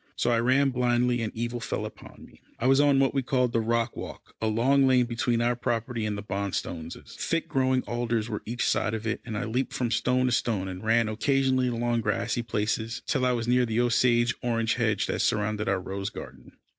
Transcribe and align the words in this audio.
So 0.15 0.31
I 0.31 0.39
ran 0.39 0.71
blindly, 0.71 1.21
and 1.21 1.31
evil 1.35 1.59
fell 1.59 1.85
upon 1.85 2.25
me. 2.25 2.41
I 2.57 2.65
was 2.65 2.79
on 2.79 2.97
what 2.97 3.13
we 3.13 3.21
called 3.21 3.53
the 3.53 3.59
rock 3.59 3.95
walk, 3.95 4.33
a 4.41 4.47
long 4.47 4.87
lane 4.87 5.05
between 5.05 5.41
our 5.41 5.55
property 5.55 6.07
and 6.07 6.17
the 6.17 6.23
Bonstones'. 6.23 6.97
Thick 7.17 7.47
growing 7.47 7.83
alders 7.83 8.27
were 8.27 8.41
each 8.43 8.65
side 8.65 8.95
of 8.95 9.05
it, 9.05 9.21
and 9.23 9.37
I 9.37 9.45
leaped 9.45 9.73
from 9.73 9.91
stone 9.91 10.25
to 10.25 10.31
stone, 10.31 10.67
and 10.67 10.83
ran 10.83 11.07
occasionally 11.07 11.67
along 11.67 12.01
grassy 12.01 12.41
places, 12.41 13.03
till 13.05 13.23
I 13.27 13.33
was 13.33 13.47
near 13.47 13.63
the 13.63 13.79
Osage 13.79 14.33
orange 14.41 14.73
hedge 14.73 15.05
that 15.05 15.21
surrounded 15.21 15.69
our 15.69 15.79
rose 15.79 16.09
garden. 16.09 16.53